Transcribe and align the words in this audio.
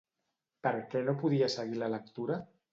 Per 0.67 0.71
què 0.95 1.03
no 1.11 1.15
podia 1.25 1.53
seguir 1.59 1.81
la 1.85 1.93
lectura? 1.99 2.43